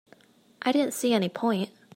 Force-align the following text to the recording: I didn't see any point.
I 0.63 0.71
didn't 0.71 0.95
see 0.95 1.13
any 1.13 1.29
point. 1.29 1.69